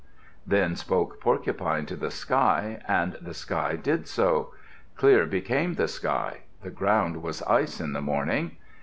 Then 0.47 0.75
spoke 0.75 1.21
Porcupine 1.21 1.85
to 1.85 1.95
the 1.95 2.09
sky, 2.09 2.81
and 2.87 3.17
the 3.21 3.35
sky 3.35 3.75
did 3.75 4.07
so. 4.07 4.51
Clear 4.95 5.27
became 5.27 5.75
the 5.75 5.87
sky. 5.87 6.39
The 6.63 6.71
ground 6.71 7.21
was 7.21 7.43
ice 7.43 7.79
in 7.79 7.93
the 7.93 8.01
morning. 8.01 8.57